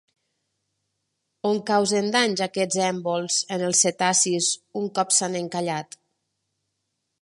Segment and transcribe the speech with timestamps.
[1.49, 4.51] On causen danys aquests èmbols en els cetacis
[4.83, 6.05] un cop s'han encallat?